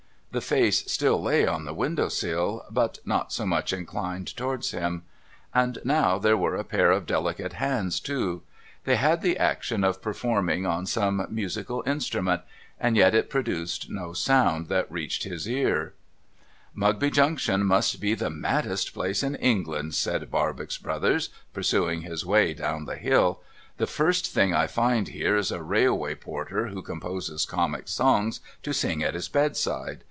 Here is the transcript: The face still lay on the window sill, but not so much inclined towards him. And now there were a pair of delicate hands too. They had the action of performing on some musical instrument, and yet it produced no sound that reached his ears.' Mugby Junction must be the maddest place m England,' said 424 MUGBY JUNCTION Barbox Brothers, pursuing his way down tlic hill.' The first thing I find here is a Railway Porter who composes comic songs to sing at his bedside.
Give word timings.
The 0.33 0.39
face 0.39 0.89
still 0.89 1.21
lay 1.21 1.45
on 1.45 1.65
the 1.65 1.73
window 1.73 2.07
sill, 2.07 2.63
but 2.71 2.99
not 3.03 3.33
so 3.33 3.45
much 3.45 3.73
inclined 3.73 4.33
towards 4.37 4.71
him. 4.71 5.03
And 5.53 5.79
now 5.83 6.17
there 6.19 6.37
were 6.37 6.55
a 6.55 6.63
pair 6.63 6.89
of 6.91 7.05
delicate 7.05 7.51
hands 7.51 7.99
too. 7.99 8.41
They 8.85 8.95
had 8.95 9.21
the 9.23 9.37
action 9.37 9.83
of 9.83 10.01
performing 10.01 10.65
on 10.65 10.85
some 10.85 11.27
musical 11.29 11.83
instrument, 11.85 12.43
and 12.79 12.95
yet 12.95 13.13
it 13.13 13.29
produced 13.29 13.89
no 13.89 14.13
sound 14.13 14.69
that 14.69 14.89
reached 14.89 15.23
his 15.25 15.49
ears.' 15.49 15.91
Mugby 16.81 17.11
Junction 17.11 17.65
must 17.65 17.99
be 17.99 18.13
the 18.15 18.29
maddest 18.29 18.93
place 18.93 19.23
m 19.23 19.35
England,' 19.37 19.95
said 19.95 20.29
424 20.29 20.29
MUGBY 20.29 20.63
JUNCTION 20.63 20.83
Barbox 20.85 21.01
Brothers, 21.41 21.47
pursuing 21.51 22.01
his 22.03 22.25
way 22.25 22.53
down 22.53 22.85
tlic 22.85 22.99
hill.' 22.99 23.41
The 23.79 23.85
first 23.85 24.27
thing 24.27 24.53
I 24.53 24.67
find 24.67 25.09
here 25.09 25.35
is 25.35 25.51
a 25.51 25.61
Railway 25.61 26.15
Porter 26.15 26.67
who 26.67 26.81
composes 26.81 27.43
comic 27.45 27.89
songs 27.89 28.39
to 28.63 28.71
sing 28.71 29.03
at 29.03 29.13
his 29.15 29.27
bedside. 29.27 29.99